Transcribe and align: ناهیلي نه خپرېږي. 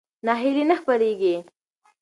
ناهیلي 0.25 0.63
نه 0.69 0.75
خپرېږي. 0.81 1.35